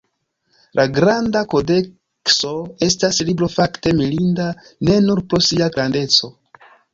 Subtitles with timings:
[0.77, 2.53] La Granda Kodekso
[2.87, 4.49] estas libro fakte mirinda
[4.91, 6.33] ne nur pro sia grandeco.